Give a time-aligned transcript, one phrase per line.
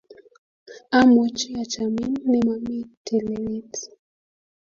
[0.99, 3.73] Amuchi achamin ne mami telelet